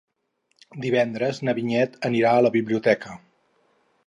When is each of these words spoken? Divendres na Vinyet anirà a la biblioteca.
Divendres 0.85 1.41
na 1.49 1.55
Vinyet 1.59 2.01
anirà 2.13 2.35
a 2.39 2.43
la 2.47 2.53
biblioteca. 2.57 3.21